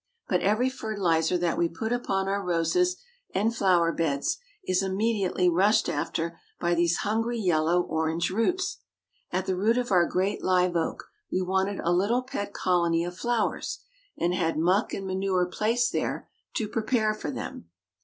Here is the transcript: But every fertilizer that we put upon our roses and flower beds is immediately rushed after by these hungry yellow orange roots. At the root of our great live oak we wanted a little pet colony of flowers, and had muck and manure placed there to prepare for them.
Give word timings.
But 0.27 0.41
every 0.41 0.67
fertilizer 0.71 1.37
that 1.37 1.59
we 1.59 1.69
put 1.69 1.93
upon 1.93 2.27
our 2.27 2.43
roses 2.43 2.97
and 3.35 3.55
flower 3.55 3.91
beds 3.91 4.39
is 4.63 4.81
immediately 4.81 5.47
rushed 5.47 5.87
after 5.87 6.39
by 6.59 6.73
these 6.73 6.97
hungry 7.05 7.37
yellow 7.37 7.83
orange 7.83 8.31
roots. 8.31 8.79
At 9.31 9.45
the 9.45 9.55
root 9.55 9.77
of 9.77 9.91
our 9.91 10.07
great 10.07 10.43
live 10.43 10.75
oak 10.75 11.03
we 11.31 11.43
wanted 11.43 11.81
a 11.83 11.93
little 11.93 12.23
pet 12.23 12.51
colony 12.51 13.03
of 13.03 13.15
flowers, 13.15 13.81
and 14.17 14.33
had 14.33 14.57
muck 14.57 14.91
and 14.91 15.05
manure 15.05 15.45
placed 15.45 15.91
there 15.91 16.27
to 16.55 16.67
prepare 16.67 17.13
for 17.13 17.29
them. 17.29 17.69